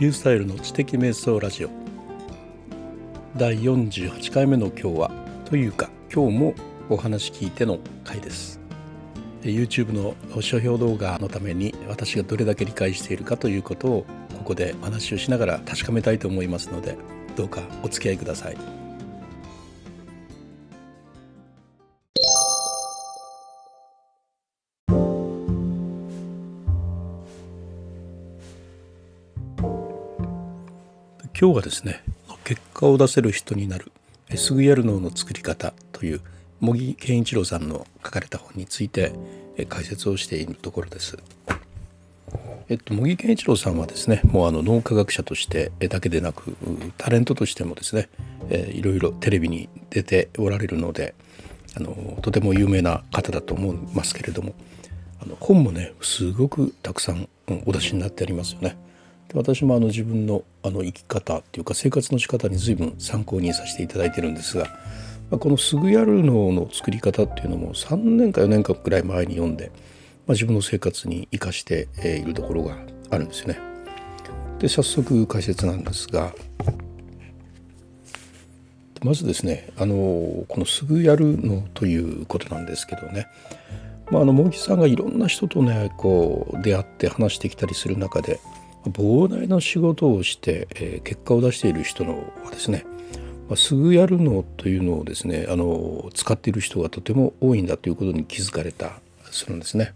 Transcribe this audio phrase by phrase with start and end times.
[0.00, 1.70] リュースタイルの知的瞑想ラジオ
[3.36, 5.10] 第48回目の今日は
[5.44, 6.54] というか今日も
[6.88, 8.58] お話聞いての回です
[9.42, 14.06] YouTube の書評動画のために私がどれだけ理解しているかということを
[14.38, 16.96] ここでお話をしながら確かめたいと思いますので
[17.36, 18.89] どうかお付き合いください。
[31.40, 32.02] 今日はですね
[32.44, 33.92] 結果を出せる人になる
[34.34, 36.20] すぐやる脳の作り方という
[36.60, 39.14] 茂木健一郎さんの書かれた本について
[39.70, 41.16] 解説をしているところです。
[42.68, 46.54] えっと、茂木健一郎さんはですねもうあの脳科学者としてだけでなく
[46.98, 48.10] タレントとしてもですね、
[48.50, 51.14] えいろいろテレビに出ておられるので
[51.74, 54.52] あのとても有名な方だと思いますけれども
[55.22, 57.30] あの本もねすごくたくさん
[57.64, 58.76] お出しになってありますよね。
[59.30, 64.64] で私もあの自分のあの生き方っていうか生活の仕方に随分参考にさせていただいてるんですが、
[65.30, 69.70] まあ、この「すぐやるの」の作り方っていうのも3年か4年かくらい前に読んで、
[70.26, 72.76] まあ、自分の生活に生かしているところが
[73.10, 73.60] あるんですよね。
[74.58, 76.34] で早速解説なんですが
[79.02, 79.94] まずですねあの
[80.48, 83.28] この「すぐやるの」ということなんですけどね
[84.10, 88.40] まあ、あの茂木さんがいろんな人とねこう出会って話してきたりする中で
[88.84, 92.86] 膨大な仕事をして、えー、結果を出している人のはですね、
[93.48, 99.94] まあ、すぐやるのというのをですねあの使っている人がとても多いんだということに気づかれたするんですね。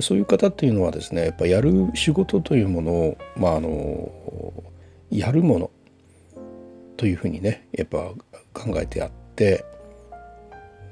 [0.00, 4.10] そういう方っていうのはですねやっぱやる仕事というものを、まあ、あの
[5.10, 5.70] やるもの
[6.96, 7.98] というふうにねやっぱ
[8.52, 9.64] 考えてあって、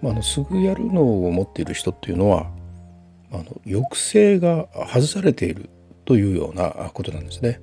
[0.01, 2.47] まあ、あのすぐやるのを持っている人っていうのは
[3.33, 5.69] あの抑制が外されている
[6.05, 7.61] というようなことなんですね。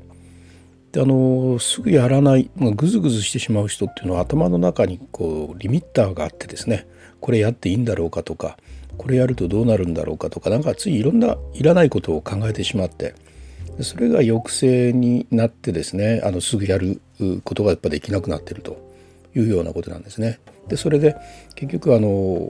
[0.91, 6.87] であのすぐやらない、まあ、ぐずぐずしてしまう人っていうのは頭の中にこうリミッターがあってですね
[7.19, 8.57] これやっていいんだろうかとか
[8.97, 13.13] これやるとどうなるんだろうかとかなんかついいろんないらないことを考えてしまって
[13.81, 17.01] それが抑制になってですねあのすぐやる
[17.43, 18.77] ことがやっぱできなくなってると
[19.35, 20.39] いうようなことなんですね。
[20.67, 21.15] でそれで
[21.55, 22.49] 結局あの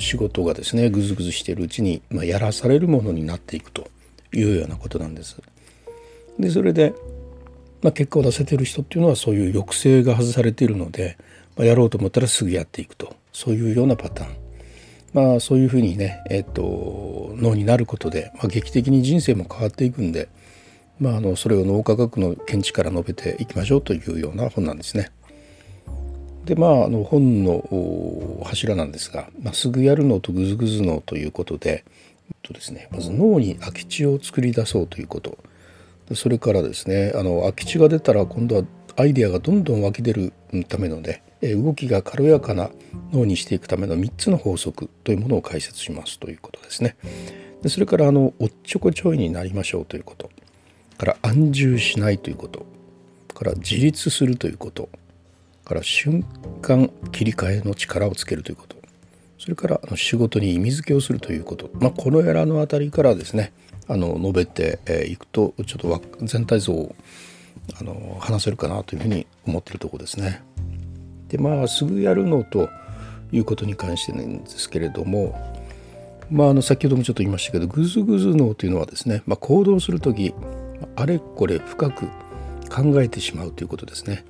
[0.00, 3.88] 仕事がですねぐずぐずしているうちに、まあ、やらされるものになっていくと
[4.34, 5.40] いうようなことなんです。
[6.38, 6.94] でそれで、
[7.82, 11.16] まあ、結果を出せてる人っていうのはそういう抑制が外されているので、
[11.56, 14.44] まあ、やろうと思ったらすぐやっていくとそういうようなパターン。
[15.12, 20.28] まあそういうふうにね、えっと、脳になることで、まあ、劇的に人生も変わっていくんで、
[20.98, 25.12] まあ、あのそれを脳科学の見地から述べていきましょうというような本なんですね。
[26.44, 31.84] でまああの本の柱なんですが、まあ、すぐやるのとぐずぐずのということで、
[32.42, 35.38] とですねまず脳に空き地を作り出そうということ。
[36.14, 38.64] それからですねあの空き地が出たら今度は
[38.96, 40.32] アイデアがどんどん湧き出る
[40.68, 42.70] ためので動きが軽やかな
[43.12, 46.96] 脳にしていくための3つの法則というものを解説しますということですね。
[47.62, 50.30] でそれからあのおっちょこちょいになりましょうということ。
[50.98, 52.66] から安住しないということ。
[53.34, 54.88] から自立するということ。
[55.64, 56.24] から瞬
[56.60, 58.73] 間切り替えの力をつけるということ。
[59.44, 63.52] それから仕事に意味付けをするということ、まあ、このエラのあたりからですね
[63.86, 64.78] あの述べて
[65.10, 66.94] いくとちょっと全体像を
[67.78, 70.42] あの話せるかなというふうに思ってるとこですね。
[71.28, 72.70] でまあすぐやるのと
[73.32, 75.38] いうことに関してなんですけれども、
[76.30, 80.32] まあ、あの先ほどもちょっと言いましたけどグズグズ脳というのはですね、まあ、行動する時
[80.96, 82.06] あれこれ深く
[82.70, 84.24] 考えてしまうということですね。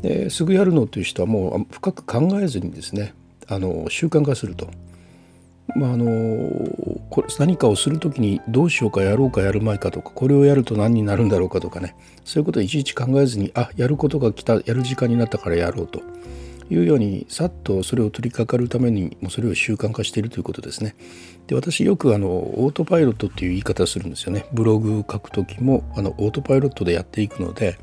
[0.00, 3.12] ですぐやるのという人はもう深く考えずにですね
[3.48, 4.68] あの習慣化すると。
[5.74, 6.06] まあ、あの
[7.10, 16.02] これ何かをする時にどうしようかやろうかやるまいかとかこれをやると何になるんだろうかとかねそういうことをいちいち考えずにあやることが来たやる時間になったからやろうと
[16.70, 20.96] いうようにさっとそれを取り掛かるためにもそれを習慣化しているということですね。
[21.46, 24.46] で私よくあのオートパイロットっていう言い方するんですよね。
[24.52, 27.78] ブログ書く時もあのオートパイロットでやっていくので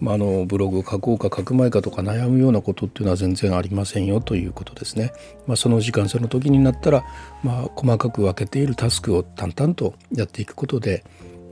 [0.00, 5.12] まあ、のブログを書こうか書くまいかとか悩むようなことっていうのは全然ありませんよということですね。
[5.46, 7.04] まあ、その時間その時になったら、
[7.42, 11.04] まあ、細かく分けているタスクを淡々とやっていくことで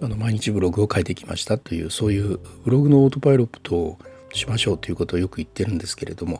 [0.02, 3.98] あの毎日ブログを書いてきましたというそういうブログのオートパイロットを
[4.32, 6.38] しましょうということをよく言ってるんですけれども、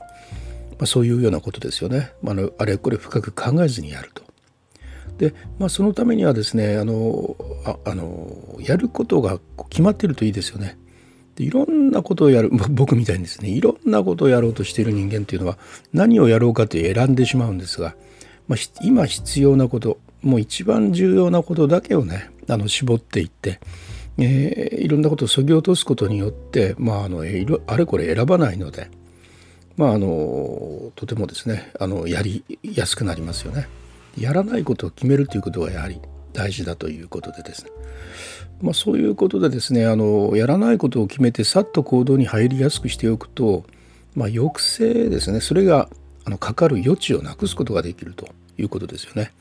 [0.73, 2.13] まあ、そういうようなことですよね。
[2.23, 4.25] まあ、あれこれ深く考えずにやると。
[5.19, 9.39] で、まあ、そのためにはですねあのああのやることが
[9.71, 10.77] 決まってるといいですよね。
[11.37, 15.59] でいろんなことをやる僕みたいにですねいろんなことをやろうとしている人間っていうのは
[15.93, 17.95] 何をやろうかという選んでしまうんですが、
[18.49, 23.61] まあ、今必要なこともう一番重要なことだけをねあの絞っていって
[24.17, 27.25] えー、いろんなことをそぎ落とすことによって、まあ、あの
[27.67, 28.91] あれこれ選ばないので、
[29.77, 33.69] まあ、あのとてもですねあのやりやすくなりますよね。
[34.17, 36.01] やらないことを決めるということがやはり
[36.33, 37.71] 大事だということでですね、
[38.65, 43.65] まあ、そういうことでですねあのやらないことを決めてさっと行動に入りやすくしておくと、
[44.17, 45.91] まあ、抑制ですねそれが
[46.25, 48.27] あのかかる余地をなくすことができると
[48.57, 49.33] いうことですよね。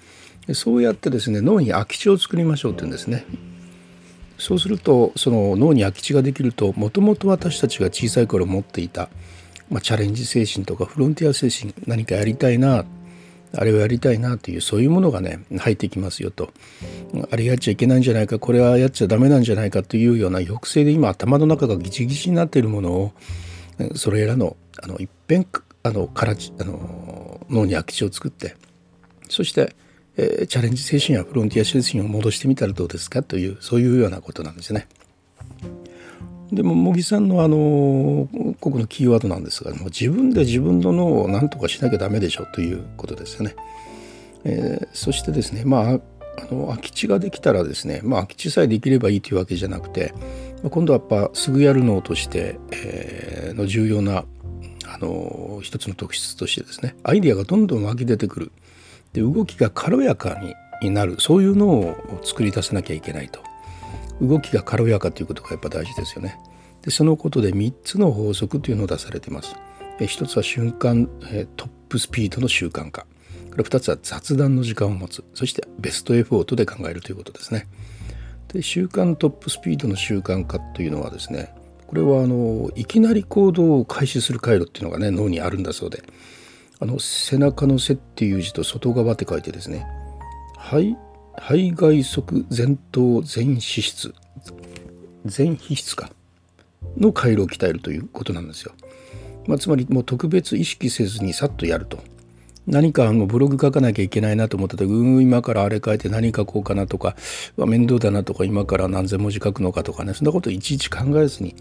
[0.45, 3.25] でそうやってですね脳に空き地を作りましょうって言うんですね。
[4.37, 9.07] そうするとその脳に空き地ができるともともと私たちが小さい頃持っていた、
[9.69, 12.83] まあ、チャレンジ精神とかフロンティア精神何かやりたいな
[13.55, 16.51] あれをやりたいなというそういうものがね入ってきますよと
[17.31, 23.13] あれやっちゃいけないんじゃないかこれはやっちゃダメなんじゃないかというような抑制で今頭の中がギチギチになっているものを
[23.95, 25.45] それらのあの一遍
[25.83, 28.55] あのからあの脳に空き地を作って
[29.29, 29.75] そして
[30.15, 34.88] えー、チャレンジ精神やフロンティア精神を戻してみたらどうですかというそういうようなことなんですね。
[36.51, 38.27] でも茂木さんのあの
[38.59, 43.55] ここのキーワードなんですが自分で自分の脳を何とかしなきゃダメでしょということですよね。
[44.43, 45.99] えー、そしてですねまあ
[46.35, 50.13] あの空き地ができたらですねまあ空き地さえできればいいというわけじゃなくて
[50.69, 54.25] 今度はやっぱすぐやる脳として、えー、の重要な
[54.85, 58.51] あの一つの特質としてですねアイデアがどんどん湧き出てくる。
[59.13, 60.41] で動きが軽やか
[60.81, 61.17] になる。
[61.19, 63.41] そういうのを作り出さなきゃいけないと。
[64.21, 66.39] 動きが軽やかということがやっぱ大事ですよね。
[66.81, 69.56] でそのことで3つの法則というのを出されています。
[70.06, 71.07] 一つは瞬間
[71.56, 73.06] トップスピードの習慣化。
[73.51, 75.24] これ2つは雑談の時間を持つ。
[75.33, 77.68] そしてベストエフォートで考えるということですね。
[78.51, 81.54] で習慣トップスピードの習慣化というのはですね
[81.88, 86.04] これはあのいきなり行動を開始する回路っていうのがね脳にあるんだそうで。
[86.80, 89.88] あの背中の背っていう字と外側って書いてですね
[90.57, 90.98] 肺
[91.38, 94.13] 肺外側前頭前皮質
[95.25, 96.12] 前皮質か
[96.97, 98.74] の回路を鍛えるということなんですよ。
[99.47, 102.00] まあ、つまりもう特別意識せずにさっとやると。
[102.65, 107.18] 何かあのブログ書かなきゃいけないなと思った時うん今からあれ書いて何書こうかなとか
[107.57, 111.56] 面倒だなとか今から何千文字書くのかとかねそんなこといちいち考えずに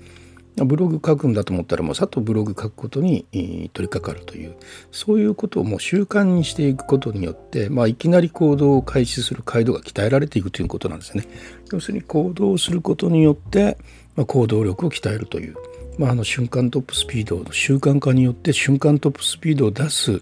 [0.56, 4.54] ブログ書くんだと思ったらもうさっとブログ書くことに取り掛かるという
[4.90, 11.26] そういうことをもう習慣にしていくことによって、まあ、いきなり行動を開始する回路が鍛えられていくということなんですね。
[11.72, 13.78] 要するに行動をすることによって、
[14.14, 15.56] まあ、行動力を鍛えるという、
[15.98, 20.20] まあ、あの瞬間トップスピードの習慣化によって瞬間トップスピードを出す、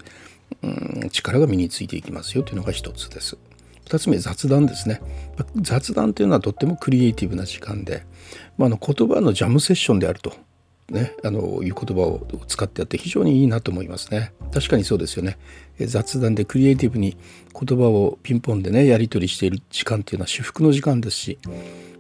[0.62, 3.36] うん、力が身についていきますよというのが一つです。
[3.90, 5.00] 2つ目雑談ですね。
[5.56, 8.04] 雑談というのはとってもクリエイティブな時間で、
[8.56, 10.32] まあ、あの言葉のジャムセッションであると、
[10.90, 14.32] ね、あのいう言葉を使ってやって非常にいいなと思いますね。
[14.52, 15.38] 確かにそうですよね。
[15.80, 17.16] 雑談でクリエイティブに
[17.52, 21.38] 言葉をピンポンでねやり取りしている時間っていうのは至福の時間ですし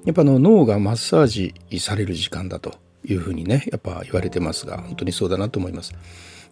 [0.04, 5.92] やっぱあの脳がマッサージされる時間だというふうにねやっぱ言われてますが本当にそうだなと思います。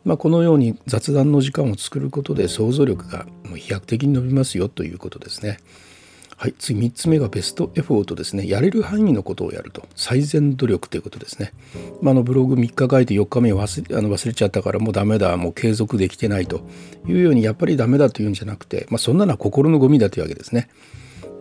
[0.08, 5.58] まあ、このように雑談の時間を作ることで想像力が飛躍的に伸びますよということですね。
[6.34, 8.49] はい、次3つ目がベストエフォートですね。
[8.49, 9.87] やれる範囲のことをやると。
[9.96, 11.52] 最善努力ということですね。
[12.00, 16.66] まあ、のブログ3日書いて4日目忘れあの忘れちゃったからもうダメだ、もう継続できてないと
[17.06, 20.70] いうようにやっぱりダメだというんじゃなくて、まあ、そんなのは心のゴミだというわけですね。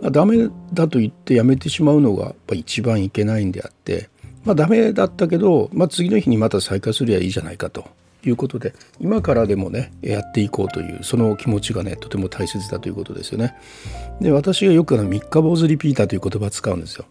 [0.01, 4.09] まあ、ダメだと言ってやめてしまうのがやっぱ一番いけないんであって、
[4.43, 7.85] まあ、ダメだったけど、まあ、次の日にまた再開すりゃいいじゃないかと
[8.29, 13.55] いうことで今からでもねやっていこうというその気持ちがねとても大切だということですよね。
[14.21, 17.05] で私がよくあの三日坊主リピーターという言葉を使うんですよ。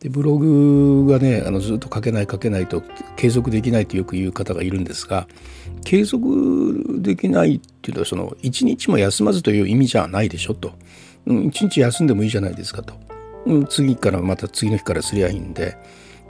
[0.00, 2.82] でブログがねあのずっと書けない書けないと
[3.16, 5.26] 継続できないとよく言う方がいるんですが
[5.84, 10.72] 継続できないっていうのはその一日も休まずという意味じゃないでしょと
[11.26, 12.94] 一日休んでもいいじゃないですかと
[13.46, 15.78] うん次からまた次の日からすりゃいいんで、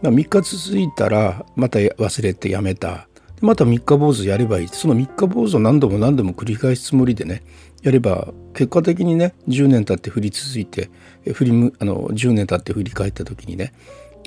[0.02, 3.08] まあ、3日続いたらまた忘れてやめた
[3.40, 4.68] また三日坊主やればいい。
[4.68, 7.42] その三日坊主を何度も何度も繰り返すつもりでね
[7.82, 10.90] やれば結果的にね10年経って降り続いて
[11.32, 13.72] 振りあの10年経って振り返った時にね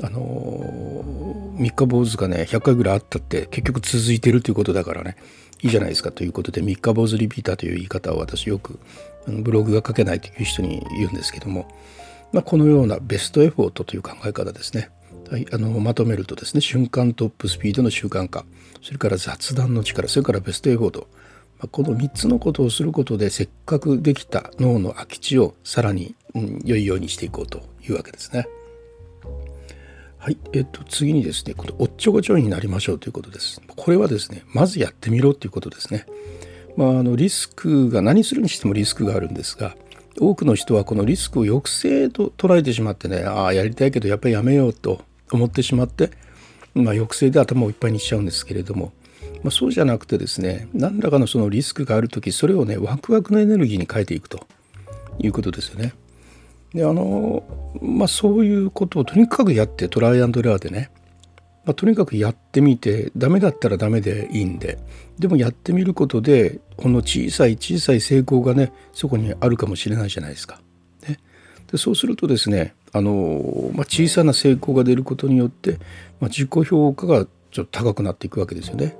[0.03, 5.17] あの三日坊主がね100回ぐらいあったって結局続いてるということだからね
[5.61, 6.11] いいじゃないですか。
[6.11, 8.79] ということで三日坊主リピーターという言い方を私よく
[9.27, 11.67] ブログが書けないという人に言うんですけども、
[12.31, 14.89] まあ、このようなベストエフォートという考え方ですね。
[15.29, 18.45] はい、あのまとめるとですね瞬間トップスピードの習慣化。
[18.81, 21.07] それから雑談の力それからベストエフォート、
[21.71, 28.47] この3つのことをすることでせっかくできた脳の空き地をさらに、うん、良いようにしていこうというわけですね。
[30.17, 33.61] はい、えっと、次にですね、このおっちょこちょいになりましょうということです。
[33.75, 36.05] これはですね、まずやってみろということですね。
[36.75, 39.75] まあ、あのリスクが何するにしてもリスクがあるんですが、
[40.19, 46.11] 多くの人はこのリスクを抑制と捉えてしまってねああやりたいけどやっぱりやめようと思ってしまって、
[46.73, 48.93] まあ、抑制で頭をいっぱいにしちゃうんですけれども、
[49.43, 54.47] まあ、そうじゃなくてですね何らかのそのリスクがある時それをねワクワクのエネルギーに変えていくと
[55.19, 55.93] いうことですよね。
[56.73, 57.43] であの
[57.81, 60.91] まあそういうことをとにかくやってトライアンドエラーでね、
[61.65, 64.77] まあ、とにかくやってみてダメだったらダメでいいんで
[65.17, 70.61] でもやってみることでこの小さい小さい成功がねそこにあるかもしれないじゃないですか。
[71.07, 71.17] ね、
[71.71, 75.79] でそうするとですねあの、まあ、小さな成功が出ることによって、
[76.19, 78.95] まあ、自己評価がちょっと高くなっていくわけですよね。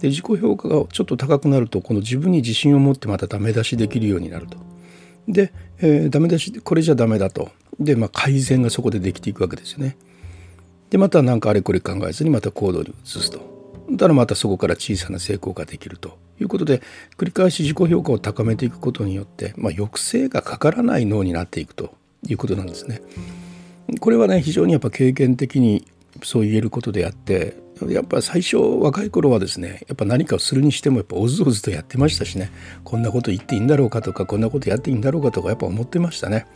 [0.00, 4.56] で自己評価がちょっと高くなるとこの自分に自信を持ってまたダメ出しできるようになると。
[5.28, 9.96] で、えー、ダメ出しこれじゃダメだとで、まあ、改善がそこでできていくわけですよね。
[10.88, 13.38] でまた何かあれこれ考えずにまた行動に移すと。
[13.90, 16.80] だからまたそこから小さな成功ができるということで
[17.18, 21.94] 繰り返し自己評価を高めていくことによって、まあ、抑制がかからない脳になっていくと
[22.28, 23.02] いうことなんですね。
[24.00, 25.86] これはね非常にやっぱ経験的に
[26.22, 27.56] そう言えることであって
[27.88, 32.50] やっぱ最初若い頃はですねやっぱ何かをするにしてもやっぱおずおずとやってましたしね。
[32.84, 36.46] こんなこと言っていいんだろうかとかこんなことやっていいんだろうかとかやっぱ思ってましたね。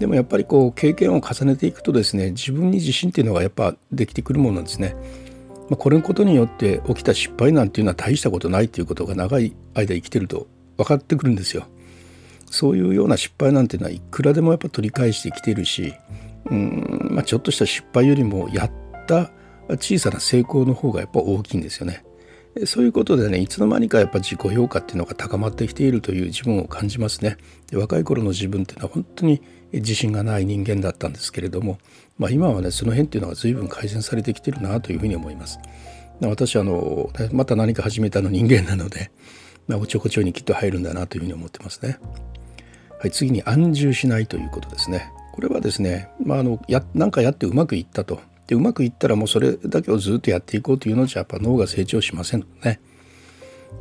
[0.00, 4.96] でもやっぱりこう経験を重ねていくとですね自分に自信っていうのがやっぱできてくるものなんですね。
[5.70, 11.66] まあこれのことによって起きた失敗なんていうのは大したことないっていうことが長い間生きてると分かってくるんですよ。
[12.54, 15.92] そういうような失敗なんていうのはいくらでもやっぱ取り返してきてるし
[16.46, 18.70] うん、まあ、ちょっとした失敗よりもやっ
[19.06, 19.30] た
[19.70, 22.04] 小さな成功の方がやっぱ大きいんですよね。
[22.66, 27.36] そういうことでねいつの間にかやっぱ自己評価っていうのが高まってきているという自分を感じますね。
[27.68, 29.42] で若い頃の自分っていうのは本当に
[29.72, 31.78] 自信がない人間だったんですけれども、
[32.16, 35.58] まあ、今はねその辺っていうのが随分改善されてきてるなというふうに思います。
[36.20, 39.10] 私はあのまた何か始めたの人間なので、
[39.66, 41.98] まあ、おちょこちょにきっと入るんだなというふうに思ってますね。
[43.04, 45.12] はい、次に安住しないということですね。
[45.32, 52.80] これはですね、まあ、あのや何かやってうまくいったとでうまくいったらもうそれだけをずっとやっていこうというのじゃやっぱ脳が成長しませんのでね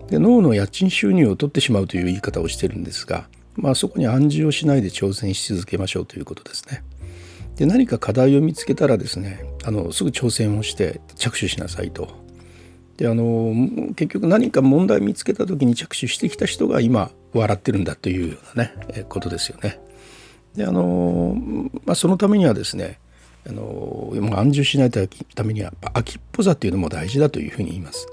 [0.09, 6.83] で脳の家賃収入を取ってしまうという言い方をしてるんですが、まあ、そこに暗示をしないで挑戦し続けましょうということですね。
[7.55, 12.09] で何か課題を見つけたらですねあのすぐ挑戦をして着手しなさいと。
[12.97, 13.53] であの
[13.95, 19.79] 結局何か問題見つけた時に着手してきた人が今笑ってるんだというようなねことですよね。
[20.55, 21.35] であの
[21.85, 22.99] まあ、そのためにはですね
[23.47, 28.07] あの安住しないためには飽きっぽさっていうのも大事だというふうに言います。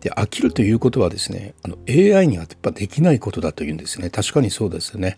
[0.00, 5.16] で飽きるということはですねあの AI にはやっぱできないことだというんですね確かにそうですよね。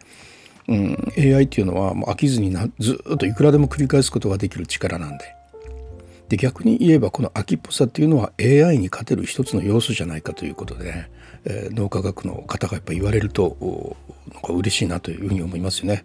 [0.69, 5.25] うん、AI っていうのはもう飽きずになずっといくらでも繰り返すことができる力なんで
[6.29, 11.11] で逆に言えばこの飽きっぽさっていうのは AI に勝てる一つの要素じゃないかということで、ね、
[11.47, 13.97] え、脳科学の方がやっぱ言われると
[14.33, 16.05] なんか嬉しいなというふうに思いますよね。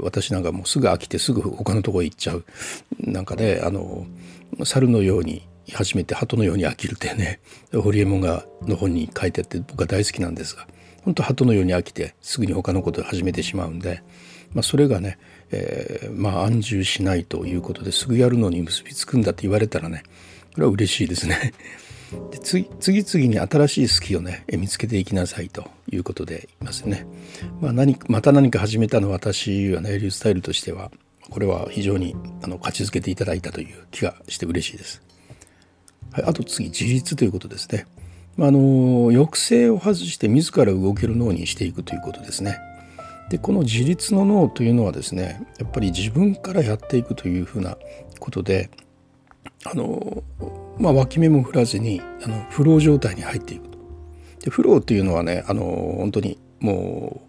[0.00, 2.44] 私なんかもうすぐ飽きてすぐ他のとこへ行っちゃう
[2.98, 4.06] なんかねあの
[4.64, 7.40] 猿のように初めて鳩のように飽きるってね
[7.74, 10.66] ホリエモンがの本に書いてあって僕は大好きなんですが
[11.02, 14.02] 本当鳩のように飽きてすぐに他のことを始めてしまうんで、
[14.54, 15.18] まあ、それがね、
[15.50, 20.02] えー、まあ安住しないということですぐやるのに結びつくんだって言われたらね
[20.54, 21.52] これは嬉しいですね。
[22.30, 27.06] で次々に新しい好きをね見つけていきなさいということでいますね。
[27.60, 30.90] まあ何、また何か始めたの私はねリュースタイルとしては
[31.30, 35.02] これは非常にあの勝ち付けていただいたという気がして嬉しいです。
[36.12, 37.86] はい、あと次自立ということですね。
[38.36, 42.58] まあ、あの抑制を外して自ら動ける脳にしていくということですね。
[43.28, 47.76] でこの自立の脳というのはですねやっぱり自分からやっていくというふうな
[48.20, 48.70] ことで
[49.64, 50.22] あの
[50.78, 53.78] まあ、脇目も振らずにあのフロー状態に入っていくと。
[54.44, 55.62] でフローというのはねあの
[55.98, 57.22] 本当にも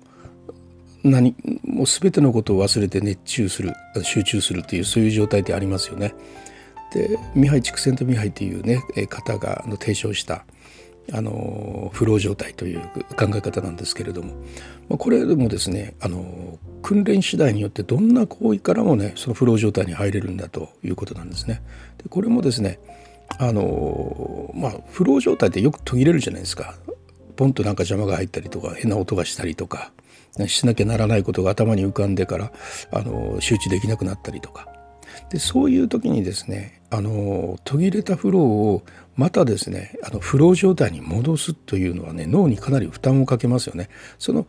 [1.03, 6.13] う何もう全てのことを忘れて熱中する集中するというそういう状態でありますよね。
[6.93, 10.45] でミハイ・チクセント・ミハイというね方が提唱した
[11.11, 12.81] あのフロー状態という
[13.15, 14.33] 考え方なんですけれども、
[14.89, 21.61] まあ、これでもですねあの訓練次第によってどんな行為からもねそのフロー状態に入れるんだということなんですね。
[21.97, 22.79] でこれもですね
[23.37, 26.75] あのまあフロー状態ってよく途切れるじゃないですか。
[27.35, 29.93] ポンとなんか邪魔が入ったりとか変な音がしたりとか
[30.47, 32.51] しなきゃならないことが頭に浮かんでから
[32.91, 34.67] あの集中できなくなったりとか
[35.29, 38.83] でそういう時にですねあの途切れたフローを
[39.15, 43.89] またですねあのフロー状態に戻すというのはね脳にかなり負担をかけますよね。
[44.17, 44.45] その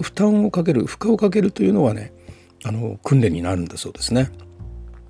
[0.00, 2.12] 負担をかける負荷をかけるというのはね
[2.64, 4.30] あの訓練になるんだそうですね。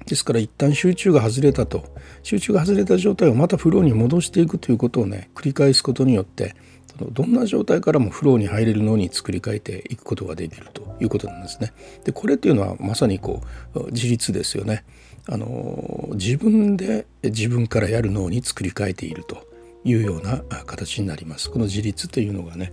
[0.07, 1.85] ですから一旦集中が外れたと
[2.23, 6.55] 集中が外れた状態をまたフローに戻していくということをね繰り返すことによって
[6.97, 11.73] どんな状態からもフローに入れる脳に作り変えていくことができるということなんですね。
[12.05, 13.43] でこれっていうのはまさにこ
[13.75, 14.85] う自立ですよね。
[15.27, 19.49] あの自分で自分からやる脳に作り変えていると
[19.85, 21.51] いうような形になります。
[21.51, 22.73] この自立というのがね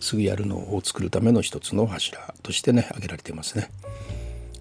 [0.00, 3.70] すぐやる脳を作るための一つの柱としてね挙げられていますね。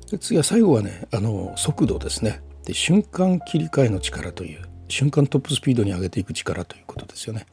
[0.09, 2.41] で次は最後はねあの速度ですね。
[2.65, 7.45] で瞬間切り替えの力という瞬間トップスピードに上げていく力ということですよね。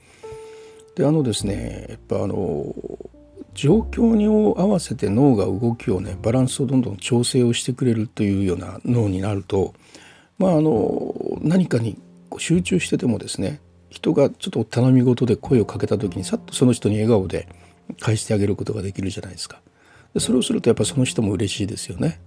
[0.95, 2.75] であのですねやっぱあの
[3.55, 9.75] 状況に合わせて脳が動きをねバランスをどんどん調整をしてくれるというような脳になると
[10.39, 11.99] まああの何かに
[12.39, 17.49] 集中しててもですね人がちょっと頼み事で声をかけた時にさっとその人に笑顔で
[18.01, 19.61] 返してあげることができるじゃないですか。
[20.15, 22.21] でそれをするとやっぱその人も嬉しいですよね。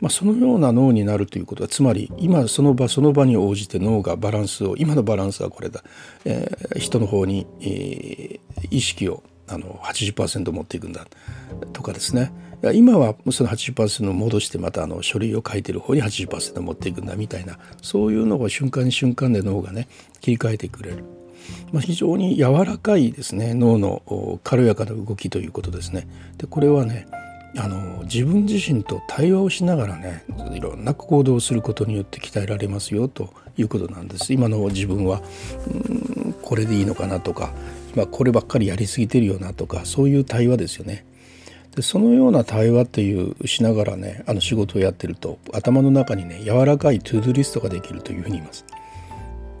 [0.00, 5.82] まあ、そのような脳になるということはつまり今その場その場に応じて脳がバランスを今のバランスはこれだ、
[6.24, 8.38] えー、人の方に、えー、
[8.70, 11.06] 意識をあの80%持っていくんだ。
[11.72, 12.32] とかですね。
[12.74, 17.14] 今はその80%を戻してまたあの書類を書いてる方に80%持っていくんだ。
[17.14, 19.88] みたいなそういうのを瞬間に瞬間で脳がね
[20.20, 21.04] 切り替えてくれる、
[21.72, 23.54] まあ、非常に柔らかいですね。
[23.54, 26.08] 脳の軽やかな動きということですね。
[26.38, 27.06] でこれはね
[27.56, 34.32] あの自分自身と対話をしながらねいろんな行動をすることによって鍛えられますよということなんです。
[34.32, 35.22] 今の自分は
[35.66, 37.52] うんこれでいいのかなとか
[37.94, 41.04] 今こればっかりやりすぎてるよなとかそういう対話ですよね。
[41.74, 48.64] でそのような対話っていうしながらねあの仕事をやってると頭の中にね柔らかいトゥードゥリストができるというふうに言います。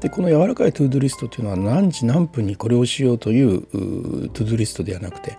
[0.06, 5.36] でこの柔らかい to-do list というのは何時何分にこれをしようという to-do list ではなくて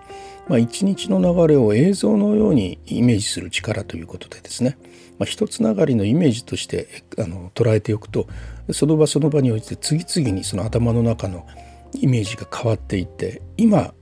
[0.50, 4.78] まあ、一日の流れを映像のようにイメージする力ということでですね、
[5.20, 8.28] まあ、一つながりのイメージとしてあの捉えておくと
[8.72, 11.46] その場その場において次々にその頭の中の
[11.94, 13.94] イメージが変わっていって今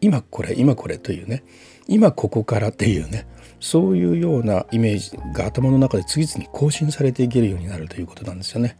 [0.00, 1.42] 今これ今これというね
[1.88, 3.26] 今ここからっていうね
[3.58, 8.78] そういうようなイメージが頭の中で次々更新されていけるようになるということなんですよね。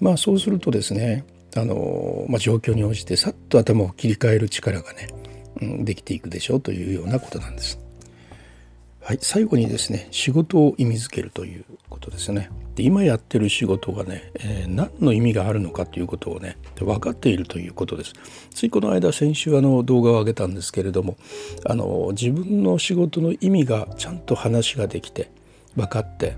[0.00, 1.24] まあそうするとですね
[1.56, 5.08] あの、まあ、状況に応じてさっと頭を切り替える力がね
[5.60, 7.78] うんできていくでしょうというようなことなんです。
[9.06, 12.50] はい、最後にですね仕事を意味づけるということですね。
[12.74, 18.14] で今やってる仕事がね、えー、何の意味があるのかということをね分かっているということです。
[18.52, 21.16] ついこの間先週あの動画を上げたんですけれども
[21.64, 25.30] あの自分の仕事の意味がちゃんと話ができて
[25.76, 26.36] 分かって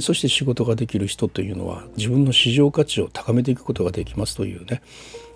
[0.00, 4.82] そして仕事ができる人というのは自分の市場価値を高めていくことができますというね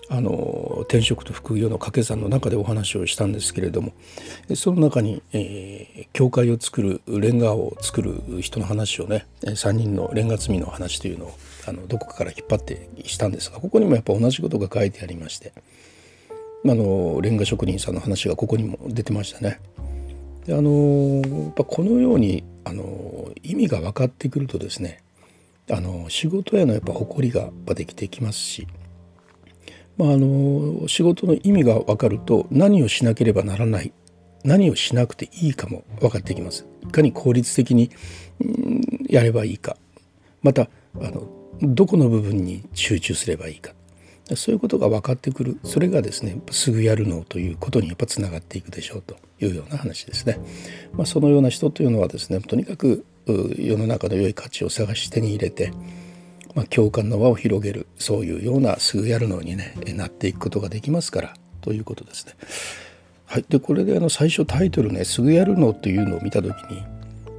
[0.08, 3.94] あの転職と副業の掛け算の中でお話をしたんですけれども
[4.54, 15.52] その中に、えー、教会を作るレンガを作る人の話をね3人のレンガ積みの話というのをあのどこかから引っ張ってしたんですがここにもやっぱ同じことが書いてありまして
[16.64, 19.60] あのレンガ職人さんの話がここにも出てましたね。
[20.46, 25.02] であのやっぱこのようにあの意味が分かってくるとですね
[25.70, 28.66] あの仕事へのやっぱ誇りができてきますし
[29.98, 33.92] まあ、あの仕事の意味が分かると何をしなければならない
[34.44, 36.66] 何をしなくていいかも分かってきます。
[36.82, 37.90] いかに効率的に
[39.08, 39.76] やればいいか。
[40.42, 40.68] またあ
[41.10, 41.28] の
[41.60, 43.72] どこの部分に集中すればいいか。
[44.34, 45.58] そういうことが分かってくる。
[45.62, 49.16] それがですねすぐやるのということにやっぱつながっていくでしょうと。
[49.44, 50.38] いうような話ですね。
[50.92, 53.04] まあ、そのような人というのはですねとにかく
[53.58, 55.72] 世の中の良い価値を探し手に入れて
[56.54, 62.34] まあ、共感の輪を広げるそういうようなすぐやるのにねなっていくことができますからということですね。
[63.26, 66.82] はい、でこれであの最初タイトルね「すぐやるの」というのを見た時に、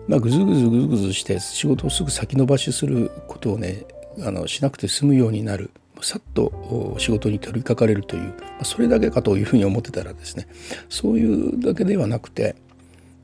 [0.08, 3.86] まあ、ぐずぐずぐずぐずして仕事をすぐ先延ばしすることをね
[4.22, 5.70] あのしなくて済むようになる
[6.04, 10.48] さっと仕事に取り掛かれるというそれだけかというふうに思ってたらですね
[10.89, 12.56] そういうだけではなくて、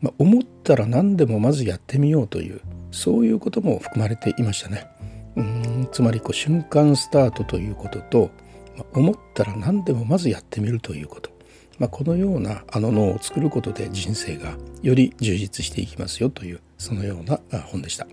[0.01, 2.61] まあ、思ったら何でもまずやってみようという
[2.91, 4.87] そういうことも含まれていましたね。
[5.35, 8.31] うんつまりこう瞬間スタートということと、
[8.75, 11.29] まあ、思ったら何でもまずやってみるということ、
[11.77, 18.07] まあ、このようなあの脳を作ることで人生がより充実していきますよというそのような本でした。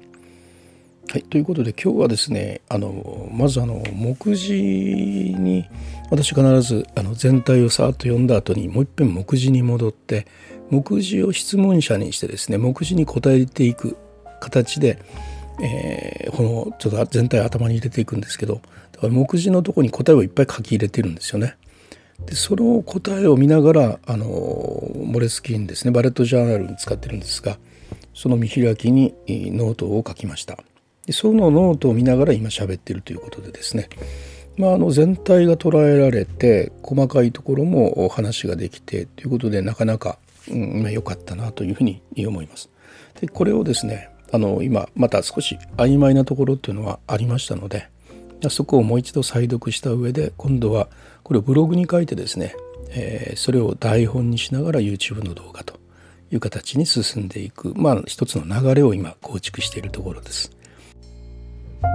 [1.08, 5.68] はい、ということで今日はですねあのまずあの目次に
[6.10, 10.26] 私必ずあの全体をさーっと読んだ後にもう一遍目次に戻って
[10.68, 13.96] 目次を質問者にしてですね目次に答えていく
[14.40, 14.98] 形で
[15.60, 18.60] えー、このちょっと全体頭に入れていくんですけど
[18.92, 21.56] だから目次のとこに答えをいっぱい書き入れてるんですよね。
[22.24, 27.58] でその答えを見ながらあのモレスキンですねバレットジャーナルに使ってるんですが
[28.14, 30.58] その見開きにノートを書きました。
[31.06, 33.88] でそのノートを見ながら今喋ってるということでですね
[34.56, 42.70] まあ、あの全体が捉えられて細かいところも話ができてということでなかなか良、うんまあ、かったなというふうに思います。
[43.20, 47.88] でこれをですねあの今また少し曖昧なところっていうのはありましたので
[48.48, 50.88] そこをもう一度再読した上で今度は
[51.22, 52.54] これをブログに書いてですね、
[52.90, 55.78] えー、それを台本にしながら YouTube の動画と
[56.30, 60.55] いう形に進んでいくまあ一つの流れを今構築しているところです。
[61.82, 61.88] は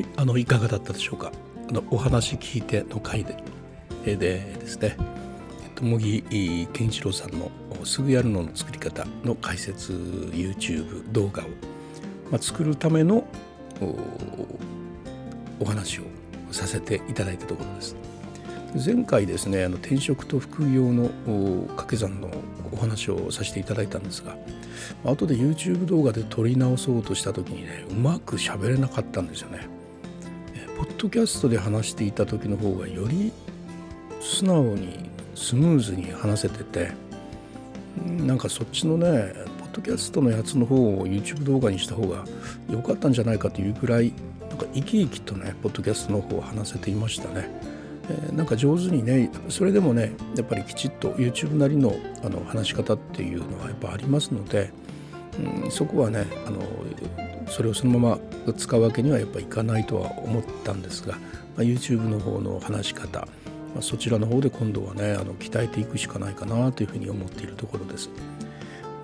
[0.00, 1.32] い、あのいかがだったでしょうか？
[1.68, 3.36] あのお話聞いての回で
[4.04, 4.96] でですね、
[5.80, 7.50] 茂木健一郎さんの
[7.84, 11.48] 「すぐやるの」の作り方の解説 YouTube 動画を、
[12.30, 13.26] まあ、作るための
[15.60, 16.04] お話を
[16.52, 17.96] させていただいたところです。
[18.74, 21.08] 前回ですねあの転職と副業の
[21.68, 22.30] 掛け算の
[22.72, 24.36] お話をさせていただいたんですが
[25.04, 29.68] 後で YouTube 動画で撮り直そうとした時にねうまく喋れなかったんですよね。
[30.76, 33.32] ポッドキャストで話していた時の方がより
[34.20, 36.92] 素直にスムーズに話せてて
[38.04, 42.24] なんかそっちのねポッドキャストのやつの方を YouTube 動画にした方が
[42.70, 44.12] 良かったんじゃないかというぐらい
[44.48, 47.77] なんか生き生きとねポッドキャストの方を話せていましたね。
[48.10, 54.70] え、なんか上手にねそれでもねやっぱりきちっと YouTube なりのあの話し方っていうのはやっぱありますので、
[55.64, 56.62] うん、そこはねあの
[57.48, 61.20] それをそのまま使うわけにはやっぱいかないとは思ったんですが、ま
[61.58, 63.26] あ、YouTube の方の話し方、ま
[63.78, 68.10] あ、そちらの方で今度はねあの鍛えていくしかないかなというふうに思っているところです。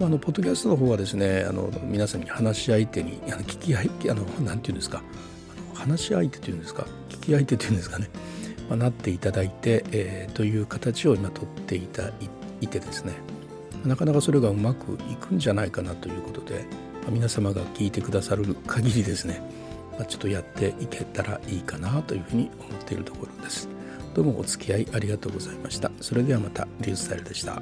[0.00, 8.10] まあ、のポッドキャストの方はですねあの皆さんに話し相手にあの聞き相手あのなんていうんですかあの話し相手というんですか聞き相手というんですかね、
[8.68, 12.11] まあ、なっていただいて、えー、という形を今取っていた
[12.61, 13.12] いてですね
[13.85, 16.64] なかなかそれがうまくいくんじゃないかなということで、
[17.03, 19.42] まあ、皆様が聞いてくださる限りですね、
[19.98, 23.68] まあ、ちょっとやっていけたらいいかなというふうに思っているところです。
[24.14, 25.90] どうもお付き合いありがとうございました。
[26.00, 27.61] それではまた、リュースタイルでした。